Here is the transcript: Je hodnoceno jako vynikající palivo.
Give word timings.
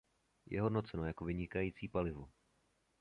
Je 0.45 0.61
hodnoceno 0.61 1.05
jako 1.05 1.25
vynikající 1.25 1.87
palivo. 1.87 2.29